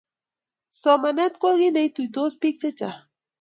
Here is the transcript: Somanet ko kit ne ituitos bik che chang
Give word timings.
Somanet 0.79 1.33
ko 1.41 1.47
kit 1.59 1.73
ne 1.73 1.81
ituitos 1.87 2.33
bik 2.41 2.55
che 2.61 2.69
chang 2.79 3.01